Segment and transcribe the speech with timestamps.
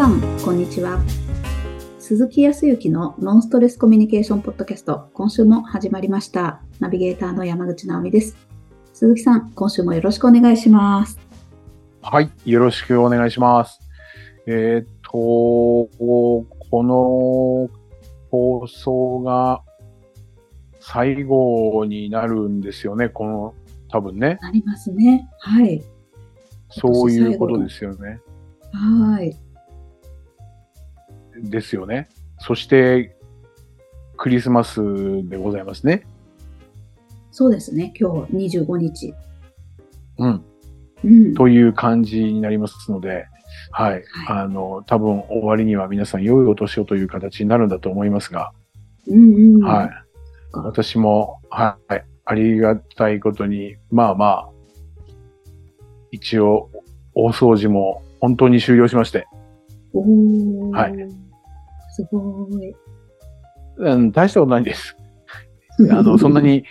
[0.00, 0.98] さん、こんにちは。
[1.98, 6.62] 鈴木康之のノンストレスコミュニケーションポッドキャスト、今週も始まりました。
[6.78, 8.34] ナビゲーターの山口直美です。
[8.94, 11.18] 鈴木さん、今週もよろしくお願いします。
[12.00, 12.30] はい。
[12.46, 13.78] よろしくお願いします。
[14.46, 17.68] えーっと、この
[18.30, 19.60] 放送が
[20.78, 23.10] 最後になるんですよね。
[23.10, 23.54] この、
[23.90, 24.38] 多分ね。
[24.40, 25.28] なりますね。
[25.40, 25.82] はい。
[26.70, 28.18] そういうことですよね。
[28.72, 29.36] はい。
[31.42, 32.08] ですよね。
[32.38, 33.16] そして、
[34.16, 34.80] クリスマス
[35.28, 36.06] でございますね。
[37.30, 37.92] そうですね。
[37.98, 39.14] 今日25日。
[40.18, 40.44] うん。
[41.04, 41.34] うん。
[41.34, 43.26] という感じになりますので、
[43.70, 43.92] はい。
[43.92, 48.52] はいあの、多分終わりには皆さん良いお年をという形になるんだと思いますが、
[49.08, 49.62] うんうん。
[49.62, 49.90] はい。
[50.52, 54.48] 私も、はい、ありがたいことに、まあまあ、
[56.10, 56.70] 一応、
[57.14, 59.26] 大掃除も本当に終了しまして。
[60.72, 61.29] はい。
[62.04, 62.74] すごい。
[63.78, 64.96] うん、大したことないんです。
[65.90, 66.40] あの、そんな。
[66.40, 66.64] に、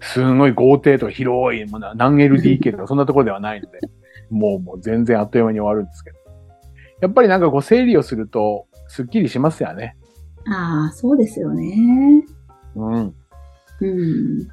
[0.00, 3.78] すごい豪邸とか広い、もうな何 LDK とかそんなところではないので、
[4.30, 6.18] もうもう全然あっという間に終わるんですけど。
[7.00, 9.96] やっぱりなんかこう整理をすると、すっきりしますよね。
[10.46, 12.24] ああ、そうですよね。
[12.74, 13.14] うん。
[13.80, 14.48] うん。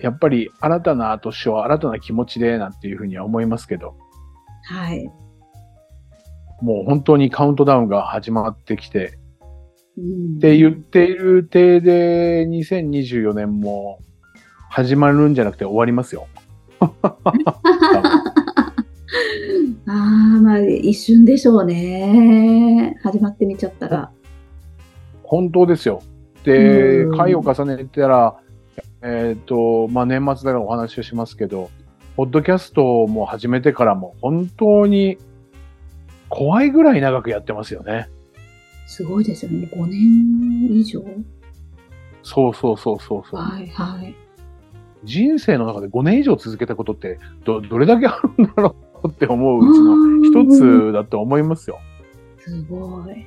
[0.00, 3.94] やっぱり新たな年を新たな気持ちでなんていうふうには思いますけど、
[4.64, 5.08] はい。
[6.60, 9.21] もう本当にカウントダウンが始まってきて、うん
[9.98, 14.00] って言っている体で2024年も
[14.70, 16.28] 始まるんじゃなくて終わりますよ。
[16.80, 17.16] あ
[19.86, 22.96] あ、まあ一瞬でしょうね。
[23.02, 24.10] 始まってみちゃったら。
[25.22, 26.02] 本当ですよ。
[26.44, 28.36] でうん、回を重ねたら、
[29.02, 31.70] えっ、と、まあ、年末だからお話をしますけど、
[32.16, 35.18] ポッドキャストも始めてからも本当に
[36.28, 38.08] 怖いぐらい長くやってますよね。
[38.92, 39.66] すごいですよね。
[39.72, 41.02] 5年以上？
[42.22, 43.40] そうそうそうそうそう。
[43.40, 44.14] はいはい。
[45.02, 51.80] 人生の中で5年以上続けたことってど、どれだけあるんだろうって思ううちの一つだと思いますよ。
[52.38, 53.24] すごい。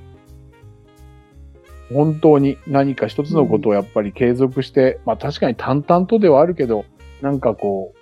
[1.92, 6.86] 本当に何か一つのことをやっぱり継続して、まあ確かに淡々とではあるけど、
[7.24, 7.98] なんかこう、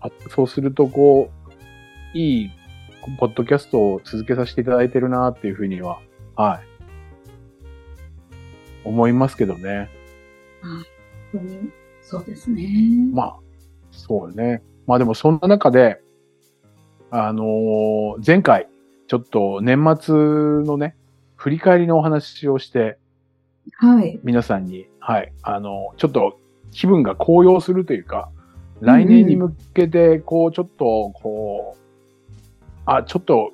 [0.00, 1.28] あそうするとこ
[2.14, 2.50] う、いい
[3.18, 5.98] ポッドキャストを続けさせていただいてるなっていうふうには、
[6.36, 6.69] はい。
[8.84, 9.88] 思いますけどね。
[10.62, 10.84] 本
[11.32, 11.70] 当に
[12.02, 12.68] そうですね。
[13.12, 13.36] まあ、
[13.90, 14.62] そうね。
[14.86, 16.00] まあでもそんな中で、
[17.10, 18.68] あのー前回、
[19.06, 20.96] ちょっと年末のね、
[21.36, 22.98] 振り返りのお話をして、
[23.74, 24.20] はい。
[24.22, 26.38] 皆さんに、はい、あの、ちょっと
[26.70, 28.30] 気分が高揚するというか、
[28.80, 31.80] 来年に向けて、こう、ちょっと、こう、
[32.86, 33.52] あ、ちょっと、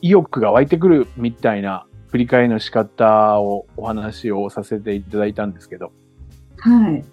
[0.00, 5.92] 意欲が湧いてくるみたいな振り返りの仕方をお話をさせていただいたんですけど、
[6.58, 7.04] はい。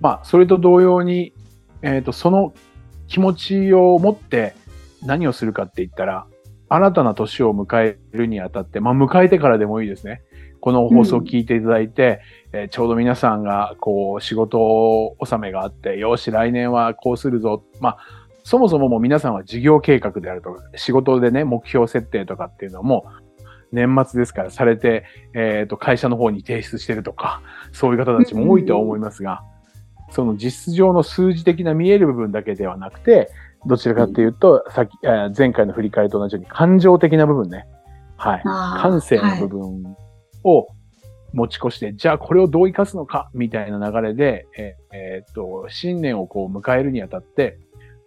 [0.00, 1.34] まあ、それと同様に、
[1.82, 2.54] えっ、と、その
[3.08, 4.54] 気持ちを持って
[5.04, 6.26] 何をするかって言ったら、
[6.70, 10.22] 新たな年を迎えるにあたって、まあ、迎えてからでもいいですね。
[10.60, 12.20] この放送を聞いていただいて、
[12.52, 17.62] えーちょうど皆さんが、こう、仕事納めがあって、よし、来年はこうするぞ。
[17.80, 17.98] まあ、
[18.44, 23.04] そもそももう皆さんは事業計画であるとか、仕事でね、目標設定とかっていうのも、
[23.72, 27.42] 年末ですからされて、えっ、と、会社の方に提出してるとか、
[27.72, 29.42] そういう方たちも多いとは思いますが、
[30.10, 33.30] その実質上の数字的な見える部分だけではなくて、
[33.66, 37.66] どちらかというと、さっき、えー前回の振り返りと同じように感情的な部分ね。
[38.16, 38.42] はい。
[38.42, 39.96] 感性の部分
[40.44, 40.68] を
[41.32, 47.58] 持ち越して、じゃあこれをどう生かすのか、みたいな流れで、えーえーっと、新年をこう迎えるにあたって、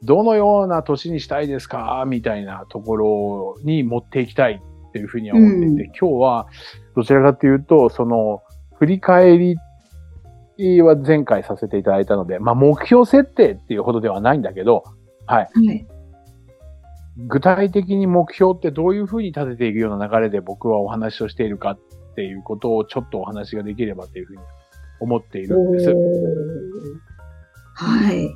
[0.04, 4.62] どのような年にしたいですかみたいなところに持っていきたい
[4.92, 6.48] っていうふうには思っていて、うん今日は
[6.96, 8.44] どちらかというと、その、
[8.78, 9.56] 振り返り
[10.82, 14.84] は前回させていただいたので、まあ目標設定っていうほどではないんだけど、
[15.26, 15.50] はい。
[15.54, 15.88] はい。
[17.18, 21.80] 具体的に目標ってどういうふうに立てていくような流れで僕はお話をしているかっ
[22.16, 24.42] ていうことをちょっとお話ができればというふうに
[25.00, 25.94] 思っているんです。
[27.76, 28.30] はい。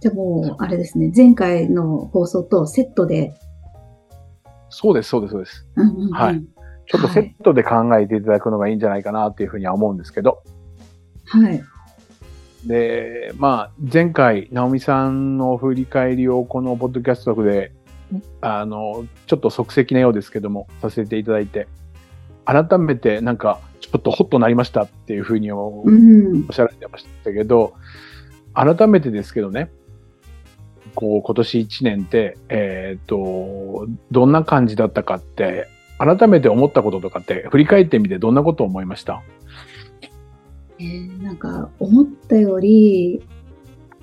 [0.00, 1.12] じゃあもう、あれですね。
[1.14, 3.34] 前回の放送とセットで。
[4.72, 5.66] そうです、そうです、そうです。
[5.76, 6.42] うんうんうんはい。
[6.86, 10.42] ちょっとセットで考えていただくのがいいんじゃないかなっていうふうには思うんですけど。
[11.26, 11.62] はい。
[12.66, 17.72] で、まあ、前回、直美さんの振り返りをこのポッドキャストで、
[18.40, 21.68] あの、ちょっと即席なようですけども、させていただいて、
[22.44, 27.74] 改めてなんか、ちょっとホッとなりましたっていうふうにおっしゃられてましたけど、
[28.54, 29.70] 改めてですけどね、
[30.94, 35.68] こう、今年1年って、えっ、と、どんな感じだったかって、
[35.98, 39.22] 改めて思ったこととかって振り返ってみてどんなことを思いました？
[40.80, 43.22] えー、なんか思ったより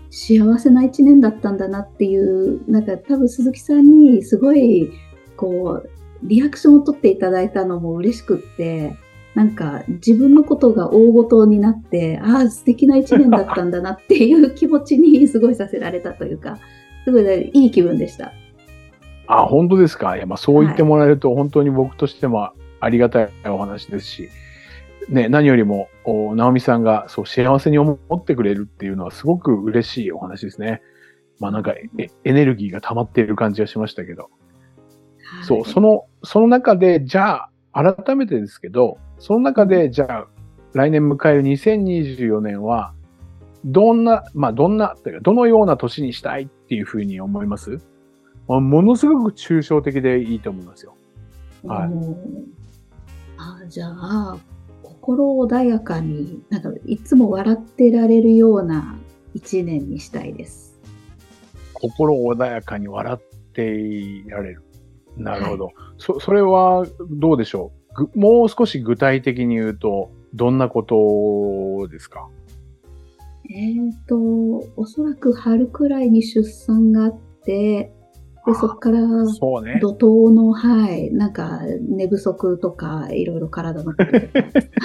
[0.09, 4.91] 幸せな一年だったんだなっていう、なんか多分鈴木さんにすごい
[5.35, 5.89] こう
[6.23, 8.95] リアクションを取っていただいたのも嬉しくって、
[9.35, 16.57] なんか自分のことが大ごとになって、ああ、素敵な一年だったんだなっていう気持ちにすごいさせられたというか、
[17.09, 18.31] すごいいい気分でした。
[19.27, 20.15] あ、本当ですか？
[20.15, 24.29] いや、まあそう言ってもらえると、本当に僕としてもありがたいお話ですし、
[25.07, 30.81] ね、何よりも、直美さんがそう幸せに思ってくれるっていうのはすごく嬉しいお話ですね。
[31.39, 34.29] まあなんかエネルギーが溜まっている感じがしましたけど。
[35.43, 40.27] そう、その、その中で、じゃあ、改めてですけど、その中で、じゃあ、
[40.73, 42.93] 来年迎える2024年は、
[43.65, 47.79] どんな、まあ、どんな、というか、どのような年にしたいっていうふうに思います？
[48.47, 50.95] ものすごく抽象的でいいと思いますよ。
[51.65, 51.89] はい。
[53.37, 54.37] あじゃあ、
[54.81, 58.97] 心穏やかに、なんか、いつも笑ってられるような
[59.33, 60.79] 一年にしたいです。
[61.73, 64.63] 心穏やかに笑っていられる。
[65.15, 65.65] なるほど。
[65.65, 67.71] はい、そ、それはどうでしょ
[68.15, 68.19] う？
[68.19, 72.29] もう少し具体的に言うと、どんなことですか？
[73.51, 74.17] えっ、と、
[74.77, 77.91] おそらく春くらいに出産があって、
[78.45, 79.79] で、そこから、そうね。
[79.81, 84.27] 怒涛の、はい、なんか、寝不足とか、いろいろ体のことと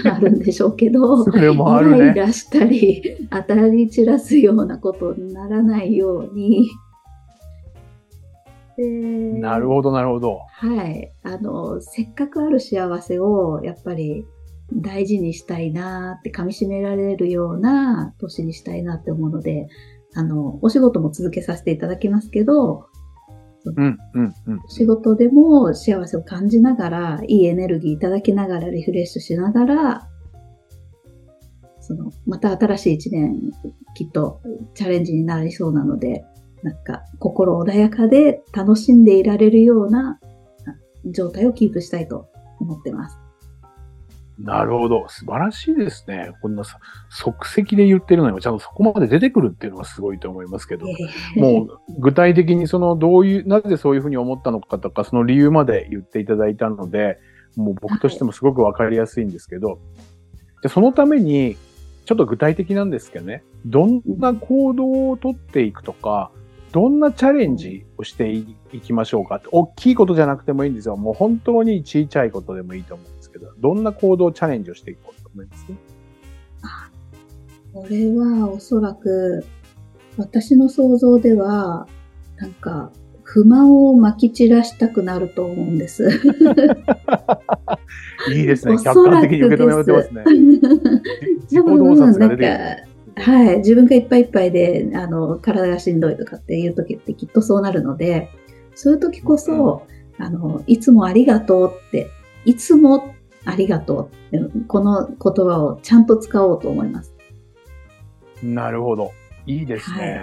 [0.02, 1.96] か あるんでしょうけど、それもあるね。
[1.96, 6.69] イライラしたり、当たり散らすようなことにならないように、
[9.40, 10.40] なるほど、なるほど。
[10.50, 11.12] はい。
[11.22, 14.26] あの、せっかくある幸せを、やっぱり
[14.72, 19.69] 大事にしたいなって、噛み締められるような年にしたいなって思うので、
[20.14, 22.87] あの、お仕事も続けさせていただきますけど、
[23.66, 24.61] うん、うん、うん。
[24.69, 30.08] 仕事でも幸せを感じながら、いいエネルギーいただきながら、リフレッシュしながら、
[31.81, 33.52] その、また新しい一年、
[33.94, 34.40] きっと
[34.75, 36.25] チャレンジになりそうなので、
[36.62, 40.19] なんか心穏やかで楽しんでいられるような
[41.05, 42.26] 状態をキープしたいと
[42.58, 43.24] 思ってます。
[44.38, 45.06] なるほど。
[45.08, 46.32] 素晴らしいですね。
[46.42, 46.64] こんな
[47.08, 50.86] 即席で言ってるのにもちゃんとそこまで出てくるっていうのがすごいと思いますけど、
[51.36, 57.19] もう具体的にそのどういう、なぜそういうふうに思ったのかとか、その理由まで言っていただいたので、
[57.56, 59.78] もう僕としてもすごくわかりやすいんですけど、はい、
[60.62, 61.56] でそのために、
[62.04, 66.32] ちょっと具体的なんですけどね、どんな行動をとっていくとか、
[66.72, 70.96] どんなチャレンジをしていきましょうかって、大きいことじゃなくてもいいんですよ。
[70.96, 75.66] もう本当に小さいことでもいいと思うけど、どんな行動チャレンジをしていこうと思います？
[77.75, 79.44] これはおそらく、
[80.16, 81.88] 私の想像では、
[82.36, 82.92] なんか、
[83.25, 86.08] 不満を撒き散らしたくなると思うんです。
[88.32, 88.78] いいですね。
[88.78, 90.22] 客観的に受け止められてますね。
[91.50, 92.84] 自己洞察が出て
[93.16, 93.56] はい。
[93.58, 98.28] 自分がいっぱいいっぱいで、あの、体がしんどいとかっていう時ってきっとそうなるので、
[98.75, 99.82] そういう時こそ、
[100.19, 102.08] うん、あの、いつもありがとうって、
[102.44, 103.13] いつも
[103.46, 107.14] ありがとうこの言葉をちゃんと使おうと思います。
[108.43, 109.12] なるほど。
[109.46, 109.98] いいですね。
[109.98, 110.20] はい、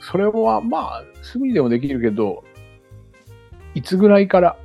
[0.00, 2.42] それは、まあ、すぐにでもできるけど、
[3.74, 4.56] いつぐらいから、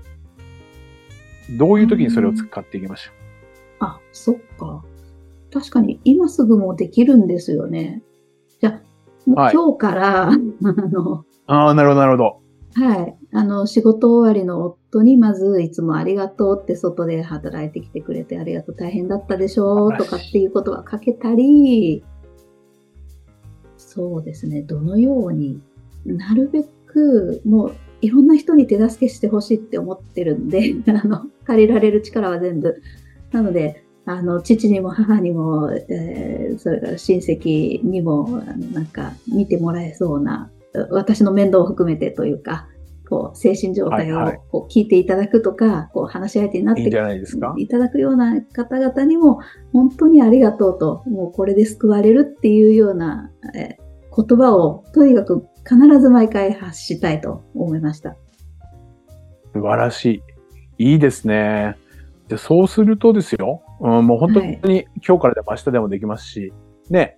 [1.58, 3.14] どういう時にそれを使っていきましょう？
[3.82, 4.84] あ、そっか。
[5.54, 8.02] 確かに今すぐもできるんですよね。
[8.60, 8.82] じゃ
[9.28, 10.38] あ、もう今日から、はい、あ
[10.90, 12.42] の、ああ、なるほど、なるほど。
[12.74, 13.18] はい。
[13.32, 22.04] あの、仕事終わりの夫にまずいつもありがとうって外で働いてきてくれてありがとう大変だったでしょうとかっていうことはかけたり、
[23.78, 24.62] そうですね。
[24.62, 25.62] どのように、
[26.06, 32.82] なるべくもういろんな人に手助けしてほしいって思ってるんで、 あの、借りられる力は全部。
[33.32, 40.52] なので、あの、父にも母にも、えー、それから親戚にも、あの、なんか、見てもらえそうな、
[40.92, 42.68] 私の面倒を含めてというか、
[43.10, 49.40] こう、精神状態をこう聞いていただくとか、はいはい、こう、話し相手になっていただくような方々にも、
[49.74, 58.16] 本当にありがとうと、もうこれで救われるっていうような、えー、言葉を、とにかく必ず毎回発したいと思いました。
[59.54, 60.22] 素晴らし
[60.78, 60.92] い。
[60.92, 61.78] いいですね。
[62.28, 66.52] でそうするとですよ、うん、もう本当に今日からでも明日でもできますし、
[66.90, 67.18] ね、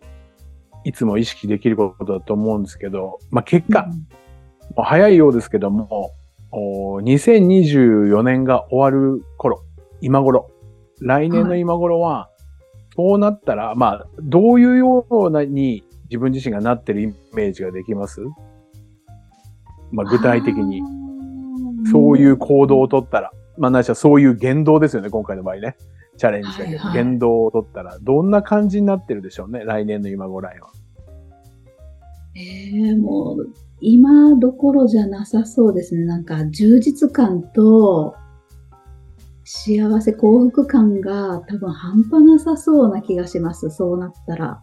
[0.83, 4.07] いつも意識できることだと思うんですけど、まあ、結果、うん、
[4.75, 6.11] 早いようですけども、
[6.51, 9.63] 2024年が終わる頃、
[10.01, 10.49] 今頃、
[11.01, 12.29] 来年の今頃は、
[12.95, 18.21] そうなったら、はい、まあ、どういうようなに自分自身がなってるイメージができます？
[19.91, 20.81] まあ、具体的に。
[21.91, 23.31] そういう行動をとったら。
[23.57, 25.75] まあ、ないしはそういう言動ですよね、今回の場合ね。
[26.17, 30.69] チャレンジだけど、はいはい言動を取ったら、どんな感じになってるでしょうね、来年の今頃来は。
[32.35, 36.05] ええもう、今どころじゃなさそうですね。
[36.05, 38.15] なんか、充実感と、
[39.43, 43.69] 幸せ、幸福感が多分半端なさそうな気がします。
[43.69, 44.61] そうなったら。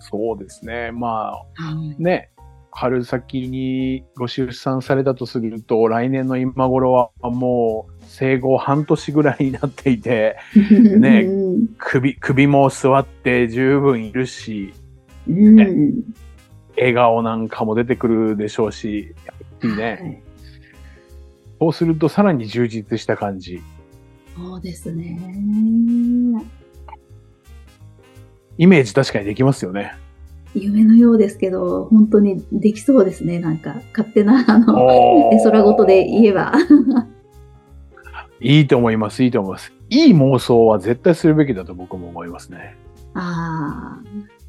[0.00, 0.90] そうですね。
[0.92, 2.32] まはいあ、ね、
[2.72, 10.36] 春先にご出産されたとすると、来年の今頃はもう生後半年ぐらいになっていて、
[10.98, 14.72] ねうん首、首も座って十分いるし、
[15.28, 16.02] うん。
[16.76, 19.14] 笑顔なんかも出てくるでしょうし、
[19.62, 19.98] いいね。
[20.00, 20.22] はい
[21.62, 23.62] そうするとさらに充実した感じ。
[24.34, 25.16] そうですね。
[28.58, 29.94] イメージ確かにできますよね。
[30.56, 33.38] 夢のようですけど、本当にできそうですね。
[33.38, 36.52] なんか、勝手な、あの、絵空ごとで言えば。
[38.40, 39.72] いいと思います、いいと思います。
[39.88, 42.74] いい妄想は絶対するべきだと僕も思いますね。
[43.14, 44.41] ああ。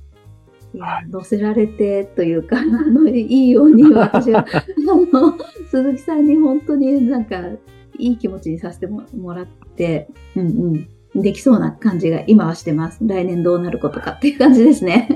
[1.09, 4.63] 乗せられてというか、 あの、いいように私は、 あ
[5.11, 5.37] の、
[5.69, 7.41] 鈴木さんに本当になんか、
[7.99, 10.47] いい気持ちにさせてももらって、うん
[11.13, 11.21] うん。
[11.21, 12.99] できそうな感じが今はしてます。
[13.05, 15.09] 来年どうなることかっていう感じですね。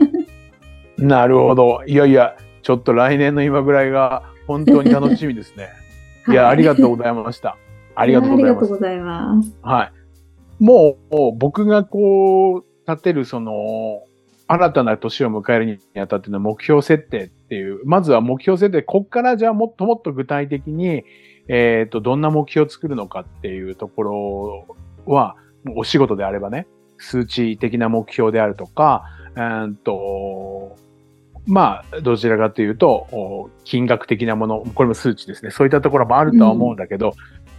[0.97, 1.81] なるほど。
[1.87, 5.69] いやいや、ちょっと来年の今ぐらいが本当に楽しみですね。
[6.29, 7.57] いや、ありがとうございました。
[7.95, 8.51] ありがとうございます。
[8.51, 9.57] ありがとうございます。
[9.63, 10.63] はい。
[10.63, 14.03] もう、もう僕がこう、立てるその、
[14.47, 21.03] 新たな年を迎えるにあたっての目標設定っていう、まずは目標設定、こっからじゃあもっともっと具体的に、
[21.49, 25.35] えっ、と、どんな目標を作るのかっていうところは、
[25.75, 29.03] お仕事であればね、数値的な目標であるとか、
[29.35, 30.77] うーんと、
[31.45, 35.51] まあ、どちらかというと、金額的なもの、これも数値ですね。
[35.51, 37.13] そういったところもあるとは思うんだけど、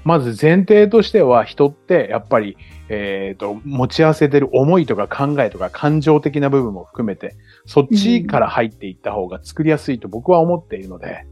[0.05, 2.57] まず前提としては人ってやっぱり、
[2.89, 7.37] えっ、と、持ち合わせてる思いとか考えとか感情的な部分も含めて、
[7.67, 11.27] そっちから入っていった方が作りやすいと僕は思っているので、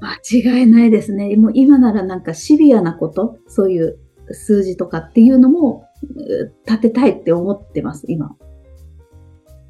[0.00, 1.34] 間違いないですね。
[1.36, 3.98] もう今ならなんかシビアなこと、そういう
[4.30, 8.36] 数字とかっていうのもう立てたいって思ってます、今。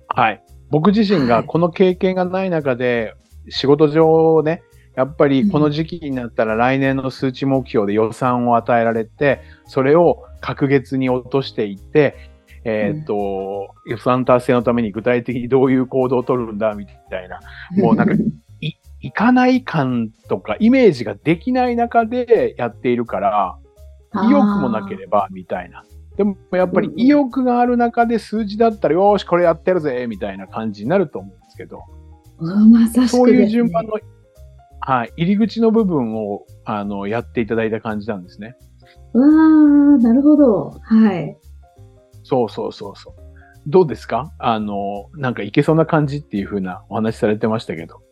[0.09, 0.43] はい。
[0.71, 3.15] 僕自身はいがこの経験がない中で、
[3.49, 4.63] 仕事上ね、
[4.97, 12.31] やっぱりこの時期になったら来年の数値目標で予算を与えられて、それを隔月に落としていって、
[12.65, 17.41] えっ、と、予算達成のために具体的にどういう行動を取るんだ、みたいな。
[17.77, 18.15] もうなんか
[19.05, 23.59] 行かない感とかイメージができない中でやっているから、
[24.15, 25.85] 意欲もなければ、みたいな。
[26.17, 31.83] でもやっぱり意欲がある中で数字だったら、よーし、これやってるぜ、みたいな感じになると思うんですけど、
[32.39, 33.09] うんまさしくね。
[33.09, 33.99] そういう順番の、
[34.87, 38.55] はい、入り口の部分を、あの、やっていただいた感じなんですね。
[39.15, 40.79] わー、なるほど。
[40.83, 41.39] はい。
[42.23, 43.15] そうそうそうそう。
[43.67, 44.31] どうですか？
[44.39, 48.03] あの、なんかいけそうな感じっていう風なお話されてましたけど、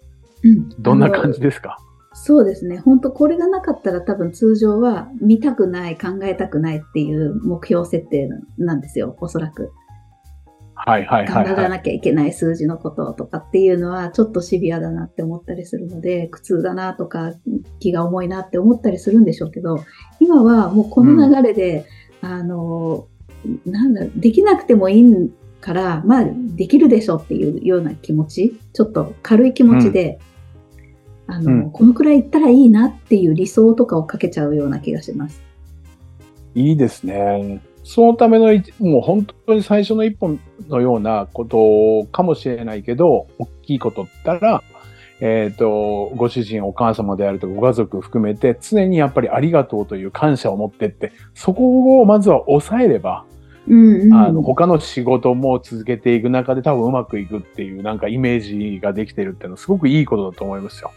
[0.44, 0.68] うん。
[0.78, 1.76] どんな感じですか？
[2.14, 2.78] そうですね。
[2.78, 9.14] 本当これがなかったら多分通常は見たくない、考えたくないっていう目標設定なんですよ。
[9.20, 9.72] おそらく。
[10.84, 11.70] はいはいはい、頑張らはい。
[11.70, 17.32] なきゃいけない数字のこととかっていうのはちょっとシビアだなって思ったりするので、苦痛だなとか
[17.78, 19.84] 気が重いなって思ったりするんでしょうけど、
[20.20, 21.86] 今はもうこの流れで、
[22.20, 23.06] あの、
[23.64, 30.18] なんだ、できなくてもいいから、まあできるでしょっていうような気持ち、ちょっと軽い気持ちで、
[31.26, 35.42] あの、うんこのくらいいったらいいなっていう理想とかをかけちゃうような気がします。
[36.54, 37.62] いいですね。
[37.84, 44.62] そのための一、もう本当に最初の一本のようなことかもしれないけど、大きいことったら、
[45.20, 53.24] えっ、と、ご主人、お母様であるとかご家族含めて、常にやっぱりありがとうという感謝を持ってって、そこをまずは抑えれば、
[53.68, 54.14] うんうん。
[54.14, 60.90] あの、他の仕事も続けていく中で多分うまくいくっていうなんかイメージができてるっていうのはすごくいいことだと思いますよ。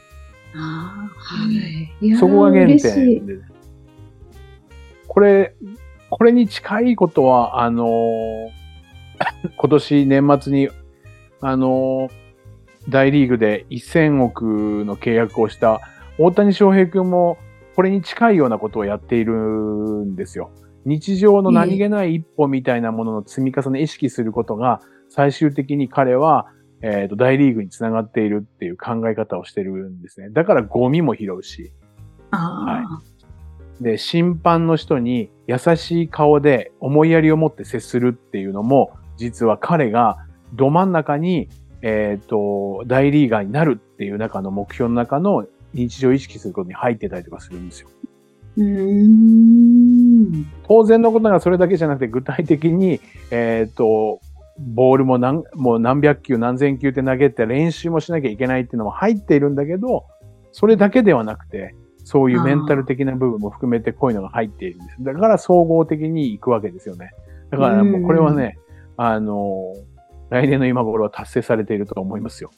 [0.55, 2.07] ああ、はい。
[2.07, 3.37] いやーそこが原点で。
[5.07, 5.55] これ、
[6.09, 8.49] これに近いことは、あのー
[9.57, 10.69] 今年年末に、
[11.41, 12.25] あのー
[12.89, 15.81] 大リーグで1000億の契約をした
[16.17, 17.37] 大谷翔平君も、
[17.75, 20.51] これに近いようなことをやっているんですよ。
[20.85, 26.47] 日常の何気ない一歩みたいなものの積み重ね、意識することが、最終的に彼は、
[26.81, 30.29] えっ、と、大リーグにつながっているっていう考え方をしてるんですね。
[30.29, 31.73] だからゴミも拾うし。
[32.31, 33.01] ああ、
[33.81, 40.17] で、審判の人に優しい顔で思いやりを持って接するっていうのも、実は彼が
[40.53, 41.49] ど真ん中に、
[41.81, 47.89] えっ、と、大リーガーになるっていう中の目標の中の日常を意識することに入ってたりとかするんですよ。
[48.57, 50.45] うーん。
[50.67, 54.19] 当然のことがそれだけじゃなくて、具体的に、えっ、と、
[54.57, 60.05] ボールも何、もう何百球何千球って投げて練習もしなきゃいけないっていうのも入っているんだけど、
[60.53, 65.03] それだけではなくて、そういうメンタル的な部分も含めてこういうのが入っているんです。
[65.03, 67.09] だから総合的に行くわけですよね。
[67.49, 68.59] だからもうこれはね、
[68.95, 69.73] あの、
[70.29, 72.51] 来年の今頃は達成されていると思いますよ。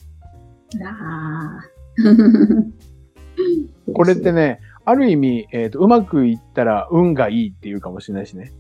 [0.85, 1.63] ああ。
[3.93, 8.51] これってね、ある意味、えっ、と、うまくいったら運がいいっていうかもしれないしね。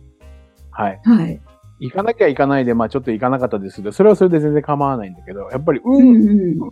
[0.71, 1.01] はい。
[1.03, 1.41] はい。
[1.79, 6.71] 行かなきゃ行かないで、まあちょっと行かなかったですけど、それはそれで全然構わないんだけど、やっぱりうん運うん。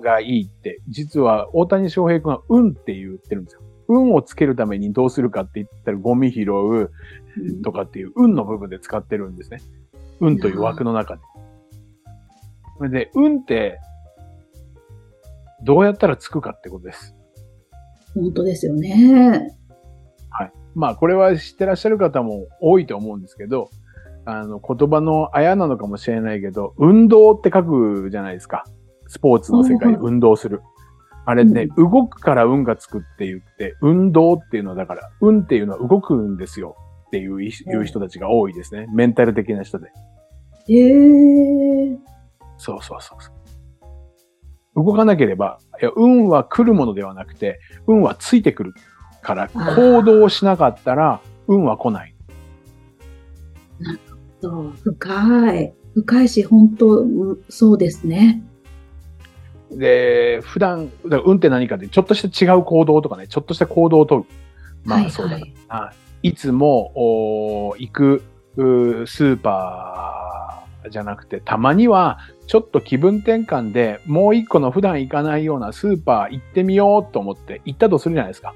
[0.00, 3.62] がいいって、実は大谷翔平君は運って言ってるんですよ。
[3.88, 6.90] 運をつけるためにどうするかって言ったらゴミ拾う
[7.62, 9.60] とかっていう運の部分で使ってるんですね。
[10.20, 11.22] 運という枠の中で。
[12.78, 13.78] それで、運って
[15.62, 17.14] どうやったらつくかってことです。
[18.14, 19.56] 本当ですよね。
[20.76, 23.70] まあこれは知ってらっしゃる方も多いと思うんですけど、
[24.26, 28.64] あの言葉のあやなのかもしれないけど、運動って書くじゃないですか。
[29.08, 30.62] スポーツの世界で運動する。
[31.24, 36.76] あれね、動くから運がつくって言って、運動っていうのはだから、運っていうのは動くんですよ
[37.08, 38.86] っていういいう人たちが多いですね。
[38.94, 39.88] メンタル的な人で。
[40.68, 41.98] へえ。
[42.58, 44.84] そうそうそうそう。
[44.84, 48.74] 動かなければ、いや運は来るものではなくて、運はついてくる
[49.22, 52.14] から、行動をしなかったら、運は来ない。
[54.40, 55.74] そう、深い。
[55.94, 58.42] 深いし、本当、うんそうですね。
[59.70, 64.24] で、普段、だ運って何かで、ちょっとした違う行動とかね、ちょっとした行動をとる。
[64.84, 65.46] まはいあそうだな。
[65.68, 65.92] は
[66.22, 68.22] いい、つも行く
[68.56, 78.54] スーパーじゃなくて、たまにはちょっと気分転換でもう一個の普段行かないようなスーパー行ってみようと思って行ったとするじゃないですか。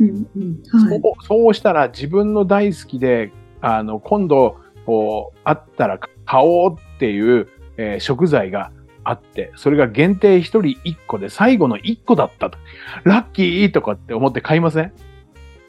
[0.00, 0.62] うんうん。
[0.70, 1.00] はい。
[1.00, 8.70] そうそうしたら自分の大好きで、あの、今度、こう、あったら買おうっていう、えー食材が
[9.04, 12.58] あって、それが限定一人一個で最後の一個だったと。
[13.04, 14.86] ラッキーとかって思って買いません？
[14.86, 14.92] っ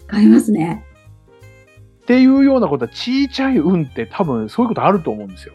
[0.08, 0.84] 買いますね。
[2.06, 5.54] ていうようなことは、ちいちゃい運って多分そういうことあると思うんですよ。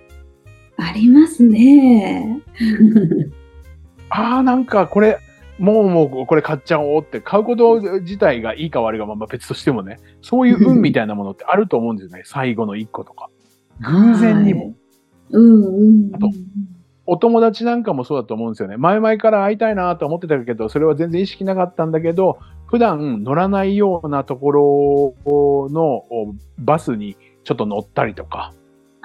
[0.76, 2.40] ありますね。
[4.10, 5.18] ああ、なんかこれ、
[5.58, 12.22] もうもうこれ買っちゃおうって、買うこと自体がいいか悪いかまあまあ別としてもね、そういう運みたいなものってあると思うんですよね。
[12.24, 13.28] 最後の一個とか。
[13.82, 14.60] 偶然にも。
[14.64, 14.74] はい。
[15.32, 16.14] うんうん。
[16.14, 16.30] あと
[17.06, 18.76] お友達なんかもそうだと思うんですよね。
[18.76, 28.52] 前々から会いたいなと思ってたけど、それは全然意識なかったんだけど、普段乗らないようなところのおバスにちょっと乗ったりとか、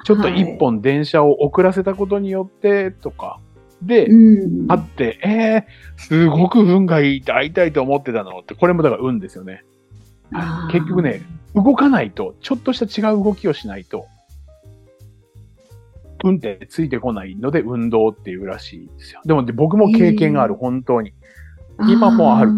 [0.04, 3.40] ちょっと一本電車を遅らせたことによってとか、
[3.82, 4.66] で、うん。
[4.68, 9.64] 会って、えー、すごく運がいいって会いたいと思ってたのって、これもだから運ですよね。
[10.72, 11.22] 結局ね、
[11.54, 14.06] 動かないと、ちょっとした違う動きをしないと、
[16.24, 19.20] 運ってついてこないので運動っていうらしいですよ。
[19.24, 21.12] でもで僕も経験がある、えー本当に。
[21.88, 22.52] 今もある。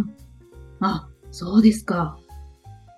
[0.80, 2.18] あ、そうですか。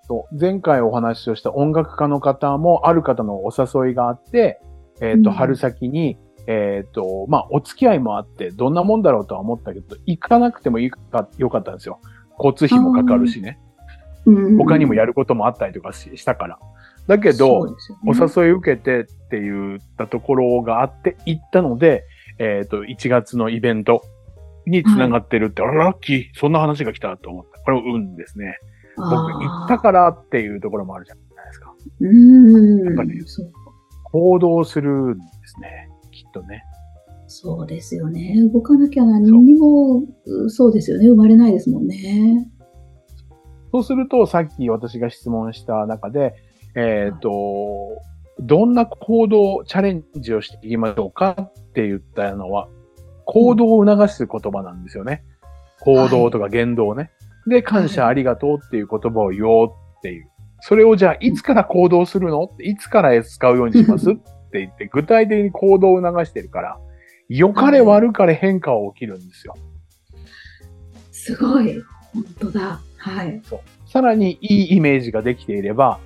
[0.03, 4.61] そう前回お話をした音楽家の方も、ある方のお誘いがあって、
[5.01, 12.01] えっ、と、うん春先に、えっ、と、まあ、お付き合いもあって、どんなもんだろうとは思ったけど、行かなくてもいいか、よかったんですよ。
[12.39, 13.59] 交通費もかかるしね。
[14.27, 16.59] うん他にもやることもあったりとかししたから。
[17.07, 22.05] だけど、そうですよおね誘い受けてって言ったところがあって行ったので、
[22.39, 24.03] えっ、と、1月のイベント
[24.67, 27.61] につながってるって、あら、ラッキーそんな話が来たと思った。
[27.61, 28.59] これも運ですね。
[28.97, 31.75] 僕行ったからっていうところもあるじゃないですか。
[32.01, 32.85] うん。
[32.87, 33.53] やっぱりそう
[34.13, 35.89] 行動するんですね。
[36.11, 36.63] きっとね。
[37.27, 38.35] そうですよね。
[38.53, 41.07] 動かなきゃ何にも、うそうですよね。
[41.07, 42.51] 生まれないですもんね。
[43.73, 46.35] そうすると、さっき私が質問した中で、
[46.77, 48.01] えっ、と、
[48.39, 52.69] どんな行動、チャレンジをしていきましょうかって言ったのは、
[53.27, 55.25] 行動を促す言葉なんですよね。
[55.81, 57.11] 行動とか言動ね。
[57.47, 60.29] で、感謝ありがとうっていう言葉を言おうっていう。
[60.61, 62.51] それをじゃあ、いつから行動するの？
[62.61, 64.11] いつから使うようにします？
[64.11, 66.79] って言って、具体的に行動を促してるから、
[67.29, 69.55] 良かれ悪かれ変化は起きるんですよ。
[71.13, 71.81] すごい。
[72.13, 72.81] 本当だ。
[72.97, 73.41] はい。
[73.87, 76.01] さらにいいイメージができていれば、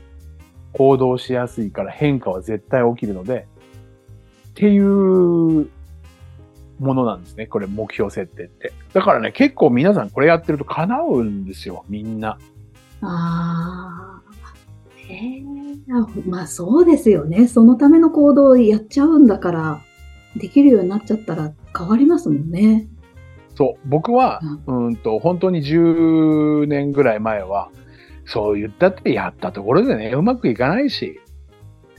[0.74, 3.46] 行動しやすいから変化は絶対起きるので、
[4.50, 5.68] っていう
[6.78, 7.46] ものなんですね。
[7.46, 8.72] これ目標設定って。
[8.92, 12.38] だからね、結構皆さんこれやってると叶うんですよ、みんな。
[13.00, 14.22] ああ。
[14.96, 15.42] へえ。
[15.92, 17.46] あまあそうですよね。
[17.46, 19.80] そのための行動をやっちゃうんだから、
[20.36, 22.88] できるようになっちゃったら変わりますもんね。
[23.56, 27.70] そう、僕は、うんと、本当に10年ぐらい前は、
[28.26, 31.20] そう言ったってやったところでね、うまくいかないし、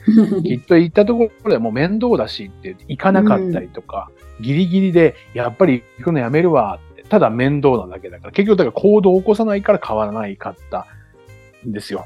[0.44, 10.86] きっと行ったところでもう面倒だしって行かなかったりとか、うん、ギリギリでやっぱり行くのやめるわって、ただ面倒なだけだから、結局だから行動を起こさないから変わらないかった
[11.68, 12.06] んですよ。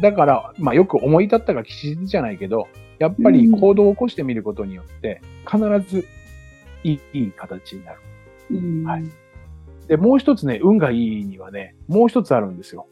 [0.00, 2.68] だから、まあよく思い立ったが吉日じゃないけど、
[2.98, 6.06] やっぱり行動を起こしてみることによって、必ず
[6.84, 8.00] いいいい形になる。
[8.50, 9.04] うん、はい。
[9.88, 12.86] で、もう一つね、運がいいにはね、もう一つあるんですよ。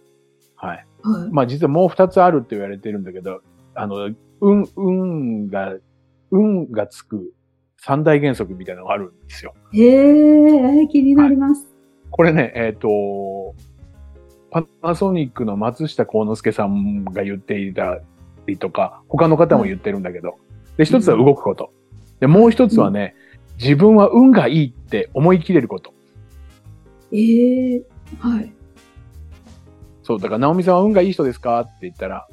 [0.57, 0.87] はい。
[1.03, 3.43] はい、まあ実はもう二つあるって言われてるんだけど、
[3.75, 5.75] あの、運、運が、
[6.31, 7.33] 運がつく
[7.77, 9.55] 三大原則みたいなのがあるんですよ。
[9.73, 11.63] へえ、気になります。
[11.63, 11.75] はい、
[12.11, 13.55] これね、えっ、ー、と、
[14.51, 18.01] パナソニックの松下幸之助さんが言っていた
[18.47, 20.39] りとか、他の方も言ってるんだけど、
[20.79, 21.71] で、一つは動くこと。
[22.21, 23.15] で、もう一つはね、
[23.59, 25.93] 自分は運がいいって思い切れること。
[27.19, 28.53] ええー、はい。
[30.03, 31.61] そう、だから、直美さんは運がいい人ですか？
[31.61, 32.29] って言ったら、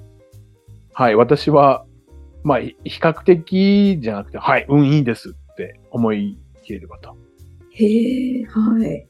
[0.93, 1.85] はい、私は、
[2.43, 7.15] まあ、比較的じゃなくて、はい、運いいですって思い切れること。
[7.71, 9.07] へえ、はい。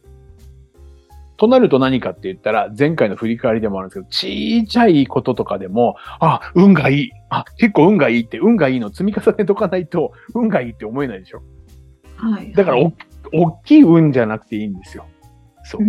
[1.35, 7.11] となると何かって言ったら、前回の振り返りでもあるんですけど、ちっちゃいこととかでも、あ、運がいい。
[7.29, 11.41] あ、結構運がいいって、運がいいの積み重ねとかないと、運がいいって思えないでしょ？
[12.15, 12.53] はい。
[12.53, 12.93] だからお、
[13.33, 15.05] 大きい運じゃなくていいんですよ。
[15.63, 15.81] そう。
[15.81, 15.85] う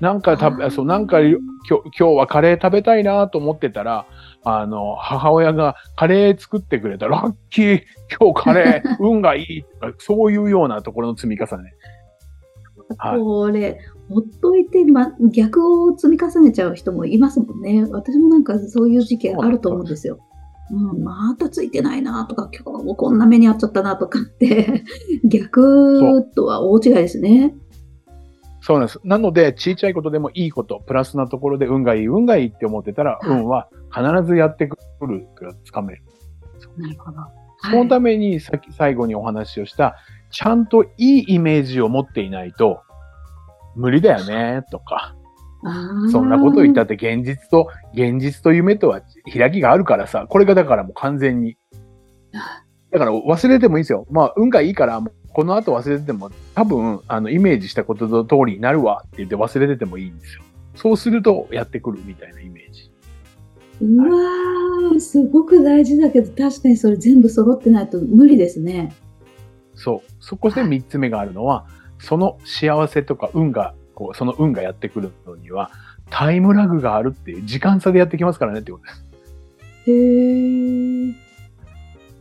[0.00, 1.38] なんか食べ、そう、なんか今日、
[1.68, 4.06] 今日はカレー食べたいなと思ってたら、
[4.44, 7.06] あの、母親がカレー作ってくれた。
[7.08, 7.80] ラッキー
[8.18, 9.64] 今日カレー 運がいい
[9.98, 11.74] そういうようなところの積み重ね。
[12.98, 17.84] これ、ほっといて、ま、逆を積み重ねちゃう人もいますもんね。
[17.90, 20.18] 私もなんかそういう時期あると思うんですよ。
[20.70, 24.84] うん、またついてないなとか、今日もこんな目に遭っちゃったなとかって
[25.24, 27.54] 逆とは大違いですね。
[28.68, 29.00] そうなんです。
[29.02, 34.76] なので、ちいちゃいことでもいいこと、プラスなところで運がいい、運がいいって思ってたら、運は必ずやってく
[35.06, 36.02] るがつかめる。
[36.76, 37.16] なるほど。
[37.62, 39.96] そのために、さっき最後にお話をした、
[40.30, 42.82] ちゃんといいイメージを持っていないと、
[43.74, 45.16] 無理だよね、とか。
[46.12, 49.00] そんなこと言ったって現実と、現実と夢とは
[49.34, 51.56] 開きがあるからさ、これがだからもう完全に。
[52.92, 54.06] だから忘れてもいいですよ。
[54.10, 55.00] まあ、運がいいから、
[55.32, 60.42] この後忘れてても、多分、あの、イメージしたことの通りになるわって言って忘れててもいいんですよ。
[60.74, 62.90] そうするとやってくるみたいなイメージ。
[63.80, 68.94] うわー、すごく大事だけど、確かにそれ全部揃ってないと無理ですね。
[69.74, 70.10] そう。
[70.20, 71.66] そこで三つ目があるのは、
[72.00, 75.72] その幸せとか運がこう、その運がやってくるのには、
[76.08, 79.04] タイムラグがあるっていう時間差でやってきますからねってことです。
[79.88, 81.14] へー。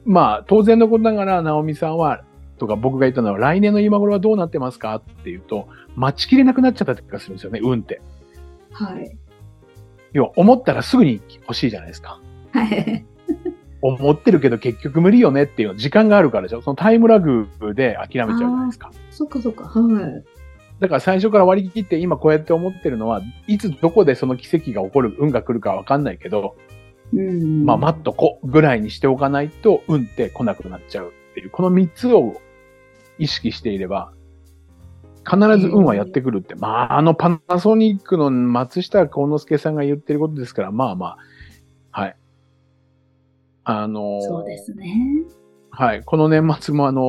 [0.03, 2.23] まあ、当然のことながら、直美さんは、
[2.57, 8.01] とか僕が言ったのは、来年の今頃はどうなってますかっていうと、待ちきれなくなっちゃった気がするんですよね、運って。
[8.71, 9.17] はい。
[10.13, 12.19] 要は、思ったらすぐに欲しいじゃないですか。
[12.51, 13.05] はい。
[13.81, 18.91] 思ってるけど結局無理よねっていう時間があるからでしょそのタイムラグで諦めちゃうじゃないですか。
[19.11, 19.65] そっかそっか。
[19.65, 20.23] はい。
[20.79, 26.55] だから最初から割り切って今こうやって思ってるのは、いつどこでその奇跡が起こる、運が来るかわかんないけど、
[27.13, 32.41] うんまあ、待っとこぐらいにしておかないと、運って来なくなっちゃうっていう、この三つを
[33.19, 34.11] 意識していれば、
[35.29, 41.17] 必ず運はやってくるって、まあ、あのパナソニックの松下幸之助さんが言ってることですから、まあま
[41.91, 42.15] あ、はい。
[43.65, 45.23] あのー、そうですね。
[45.69, 46.03] はい。
[46.03, 47.03] この年末もあのー、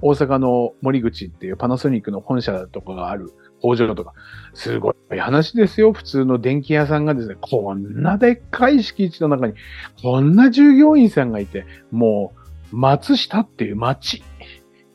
[0.00, 4.14] 大阪の森口っていうパナソニックの本社とかがある工場とか、
[4.54, 5.92] すごい話ですよ。
[5.92, 9.54] 普通の電気屋さんがですね、こんなでっかい敷地の中に、
[10.02, 12.32] こんな従業員さんがいて、も
[12.72, 14.22] う、松下っていう町、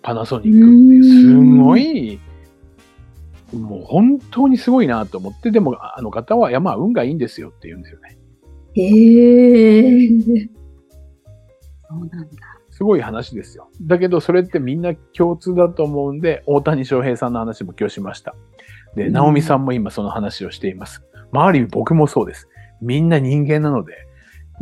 [0.05, 2.19] パナソニックっていう、すごい、
[3.53, 8.17] もう本当にすごいなと思って、でもあの方は、いやまあ運がいいんですよって言うんですよね。
[8.75, 8.83] へ
[9.77, 10.49] えー。
[11.89, 12.27] そうなんだ。
[12.69, 13.67] すごい話ですよ。
[13.81, 18.35] だけど、それってみんな共通だと思うんで、大谷翔平さんの話も今日しました。
[18.95, 21.01] で、直美さんも今その話をしています。
[21.31, 22.47] まあ、ある意味僕もそうです。
[22.79, 23.93] みんな人間なので、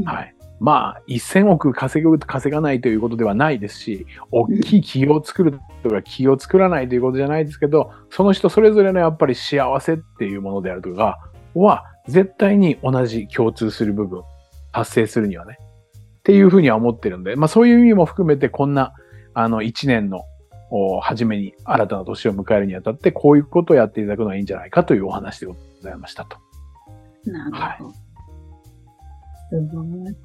[0.06, 0.36] はい。
[0.64, 11.20] まあ、1000億稼ぐ、稼がないということではないですし、大きい企業を作るとか企業を作らないということじゃないですけど、その人それぞれのやっぱり幸せっていうものであるとか
[11.54, 14.22] は、絶対に同じ共通する部分、
[14.72, 18.94] 達成するにはね、っていうふうには思ってるんで、まあそういう意味も含めてこんな、
[19.34, 20.24] あの、一年の、
[21.02, 26.38] 初めに新たな年を迎えるにあたって、こういうことをやっていただくのがいいんじゃないかというお話でございましたと。
[27.26, 27.64] なるほど。
[27.64, 28.03] はい、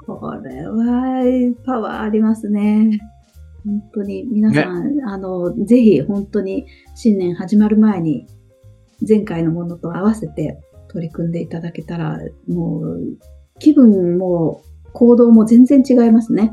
[0.07, 2.99] これは、パワーありますね。
[3.65, 8.27] 本当に、皆さん、ね、あの、ぜひ、本当に、新年始まる前に、
[9.07, 13.01] 前回のものと合わせて取り組んでいただけたら、もう、
[13.59, 14.63] 気分も
[14.93, 16.53] 行動も全然違いますね。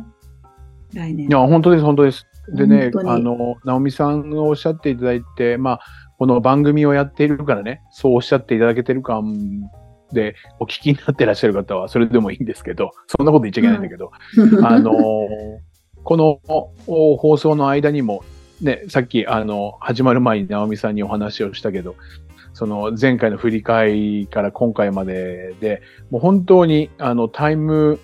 [0.93, 1.27] 来年。
[1.27, 2.25] いや、本当です、本当です。
[2.53, 5.79] でねあの、直美さんがおっしゃっていただいて、まあ、
[6.17, 9.69] この番組をやっているからね、そうおっしゃっていただけてる感
[10.15, 14.11] で、お聞きになってらっしゃる方は、それでもいいんですけど、そんなこと言っちゃいけないんだけど、
[14.63, 14.93] あの、
[16.03, 16.39] この
[16.87, 18.23] お放送の間にも、
[18.61, 21.95] ね、さっき、あの、始まる前に直美さんにお話をしたけど、
[22.53, 27.99] その前回の振り返りから今回までで、もう本当に、あの、タイム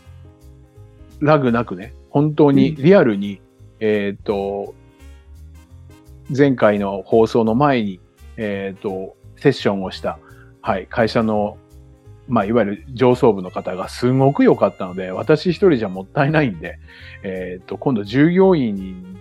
[1.21, 3.41] ラグなくね、本当にリアルに、
[3.80, 4.76] えっ、と、
[6.36, 8.02] 前回の放送の前に、
[8.36, 10.19] えっ、と、セッションをした、
[10.62, 11.58] はい、会社の、
[12.32, 16.80] まあ、いわゆる上層部の方がすごく良かったので、私一人じゃもったいないんで、
[17.24, 19.17] えっ、と、今度従業員に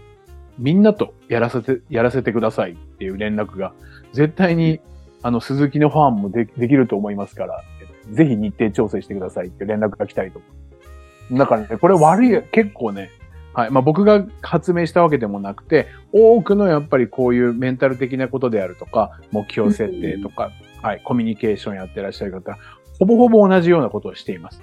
[0.59, 3.73] みんなとやらせて、やらせてくださいっていう連絡が、
[4.12, 4.79] 絶対に、
[5.23, 7.64] あの、鈴木のファンもでできると思いますから、
[8.12, 10.44] ぜひ日程調整してくださいっていう連絡が来たりとか。
[11.33, 13.11] だからね、これ悪い、結構ね、
[13.53, 13.70] はい。
[13.70, 22.57] まあ僕が発明したわけでもなくて、多くのやっぱりこういうメンタル的なことであるとか、目標設定とか、はい、コミュニケーションやってらっしゃる方、
[23.00, 24.62] ほぼほぼ同じようなことをしています。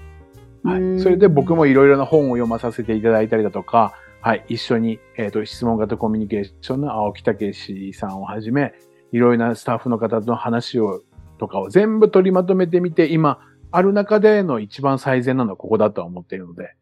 [0.64, 1.02] はうんい。
[1.02, 8.74] それで僕もいろいろな本を読まさせていただいたりだとか、はい、一緒に、えっ、と、質問型コミュニケーションの青木武さんをはじめ、
[9.12, 11.02] いろいろなスタッフの方との話を、
[11.40, 13.40] とかを全部取りまとめてみて、今、
[13.72, 16.76] ある中での一番最善なのはここだとは思っているので、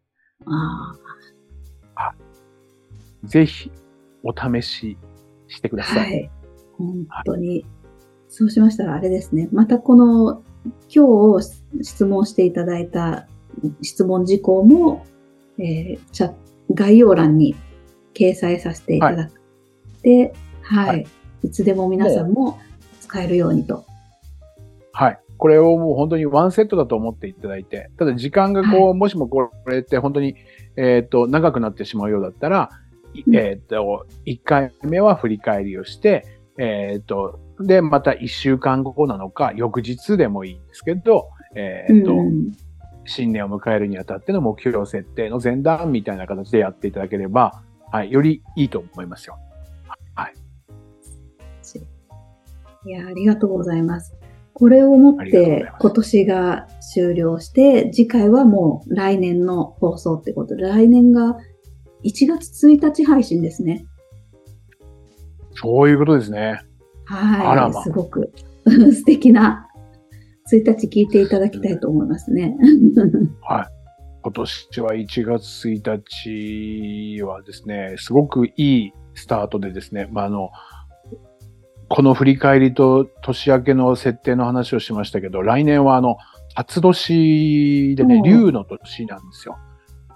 [0.45, 2.13] あ
[3.23, 3.71] ぜひ、
[4.23, 4.97] お試し
[5.47, 5.99] してくだあ、さ。
[5.99, 6.29] はいい。
[6.77, 7.65] 本当に。
[8.27, 9.49] そうしましたらあれですね。
[9.51, 10.43] またこの、
[10.93, 11.47] 今日
[11.81, 13.27] 質問していただいた
[13.81, 15.05] 質問事項も、
[15.57, 16.35] えー
[16.73, 17.55] 概要欄に
[18.15, 19.41] 掲載させていただく。
[20.01, 20.95] で、はい、、は
[21.43, 22.59] いつでも皆さんも
[23.01, 23.85] 使えるようにと。
[24.93, 25.19] はい。
[25.37, 30.35] これをもう本当にワンセットだと思っていただいて、ただ時間がこう、はもしもこれって本当に、
[30.77, 32.69] えっ、と、長くなってしまうようだったら、
[33.13, 36.25] いうんえっ、と、1回目は振り返りをして、
[36.57, 42.51] えっ、と、で、また1週間後なのか、翌日でもいいんですけど、えっ、と、うん
[43.05, 49.37] 新年を迎えるにあたっての目標設定の前段みたいな形でやっていただければ、はい、よりいいと思いますよ。
[50.15, 50.33] はい。
[52.87, 54.15] いや、ありがとうございます。
[54.53, 61.37] これをもって今年が終了して、次回はもう来年の放送ってことで、来年が
[62.03, 63.85] 1月1日配信ですね。
[65.55, 66.61] そういうことですね。
[67.05, 67.71] はい。
[67.71, 68.31] ますごく
[68.65, 69.67] 素敵な
[70.51, 72.55] 1日聞いていただきたいと思いますね。
[73.41, 73.67] はい。
[74.21, 80.49] 今年は1月1日はですね、すごくいいスタートでですね、まあ、あの、
[81.89, 86.17] この振り返りと年明けの設定の話をしましたけど、来年はあの、
[86.55, 89.53] 初年でね竜の年なんですよ。
[89.53, 89.65] はい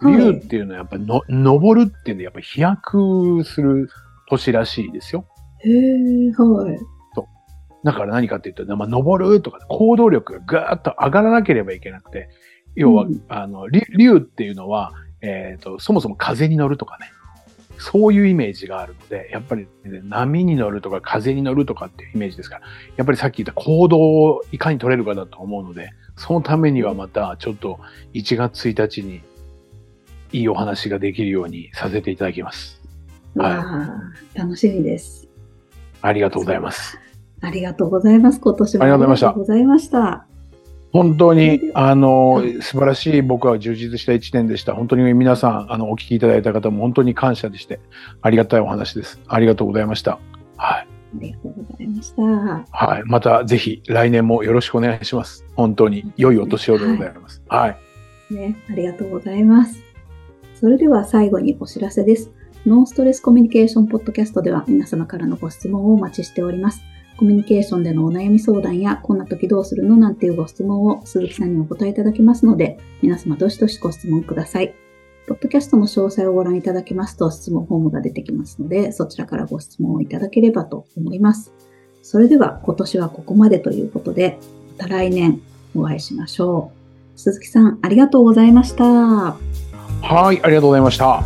[0.02, 3.90] 竜っていうのはやっぱりの、登るっていうんで、やっぱり飛躍する
[4.30, 5.26] 年らしいですよ。
[5.60, 6.80] へえ、はい。
[7.84, 12.30] だから何かっていうと、まあ、登るとか行動力がガーッと上がらなければいけなくて、
[12.76, 17.12] 要は、うんあの、竜竜っていうのは、えっ、と、そもそも風に乗るとかね、
[17.78, 22.62] そういうイメージがあるので、やっぱり、ね、波に乗るとか風に乗るとかっていうイメージですから、
[22.98, 27.80] やっぱりさっき言った行動をいかに取れるかだと思うので、そのためにはまたちょっと
[28.14, 29.22] 1月1日に
[30.34, 32.82] いいお話ができるようにさせていただきます。
[33.36, 34.04] は
[34.36, 35.29] い楽しみです。
[36.02, 36.98] ありがとうございます。
[37.42, 38.40] ありがとうございます。
[38.40, 40.26] 今年もありがとうございましたありがとうございました。
[40.92, 44.74] 本当にあのはい、素晴らしい僕は充実した一年でした。
[44.74, 47.80] 本当に皆さん、あの、お聞きいただいた方も本当に感謝でして、
[48.22, 49.20] ありがたいお話です。
[49.28, 50.20] ありがとうございました。
[50.58, 50.88] はい。
[51.12, 52.22] ありがとうございました。
[52.24, 53.04] はい。
[53.06, 55.46] またぜひ来年もよろしくお願いします。
[55.56, 57.44] 本当に良いお年をでございます。
[57.48, 57.78] はい。
[58.34, 59.80] ね、ありがとうございます。
[60.56, 62.32] それでは最後にお知らせです。
[62.66, 66.82] ノンストレスコミュニケーションポッドキャストでは皆様からのご質問をお待ちしております。
[67.18, 74.74] コミュニケーションでのお悩み相談や、こんな時どうするのなんていうご質問を鈴木さんにお答えいただきますので、皆様どしどしご質問ください。
[75.28, 81.54] ポッドキャストの詳細をご覧いただきますと質問フォームが出てきますので、そちらからご質問をいただければと思います。
[82.02, 84.38] それでは今年はここまでということで、
[84.78, 85.42] また来年
[85.76, 86.72] お会いしましょ
[87.16, 87.20] う。
[87.20, 88.86] 鈴木さん、ありがとうございました。
[88.86, 90.42] はい。
[90.42, 91.22] ありがとうございました。